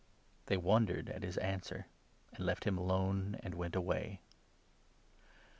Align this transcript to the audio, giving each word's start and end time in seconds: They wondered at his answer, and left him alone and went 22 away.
They 0.47 0.57
wondered 0.57 1.11
at 1.11 1.21
his 1.21 1.37
answer, 1.37 1.85
and 2.33 2.43
left 2.43 2.63
him 2.63 2.75
alone 2.75 3.37
and 3.43 3.53
went 3.53 3.73
22 3.73 3.77
away. 3.77 4.21